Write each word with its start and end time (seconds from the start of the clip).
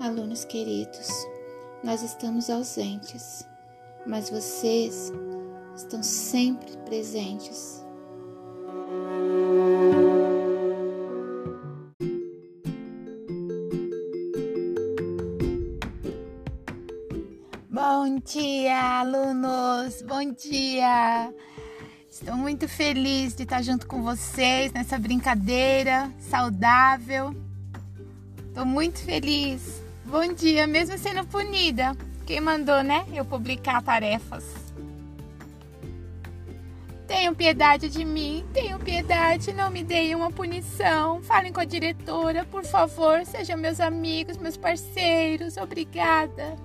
Alunos 0.00 0.46
queridos, 0.46 1.08
nós 1.84 2.02
estamos 2.02 2.48
ausentes, 2.48 3.46
mas 4.06 4.30
vocês 4.30 5.12
estão 5.76 6.02
sempre 6.02 6.74
presentes. 6.86 7.84
Bom 17.68 18.18
dia, 18.24 19.00
alunos! 19.00 20.00
Bom 20.00 20.32
dia! 20.32 21.30
Estou 22.08 22.38
muito 22.38 22.66
feliz 22.66 23.34
de 23.34 23.42
estar 23.42 23.60
junto 23.60 23.86
com 23.86 24.02
vocês 24.02 24.72
nessa 24.72 24.98
brincadeira 24.98 26.10
saudável. 26.18 27.34
Estou 28.48 28.64
muito 28.64 28.98
feliz. 29.00 29.79
Bom 30.10 30.32
dia, 30.32 30.66
mesmo 30.66 30.98
sendo 30.98 31.24
punida. 31.24 31.96
Quem 32.26 32.40
mandou, 32.40 32.82
né? 32.82 33.06
Eu 33.14 33.24
publicar 33.24 33.80
tarefas. 33.80 34.44
Tenham 37.06 37.32
piedade 37.32 37.88
de 37.88 38.04
mim, 38.04 38.44
tenham 38.52 38.80
piedade, 38.80 39.52
não 39.52 39.70
me 39.70 39.84
deem 39.84 40.16
uma 40.16 40.32
punição. 40.32 41.22
Falem 41.22 41.52
com 41.52 41.60
a 41.60 41.64
diretora, 41.64 42.44
por 42.44 42.64
favor, 42.64 43.24
sejam 43.24 43.56
meus 43.56 43.78
amigos, 43.78 44.36
meus 44.36 44.56
parceiros. 44.56 45.56
Obrigada. 45.56 46.56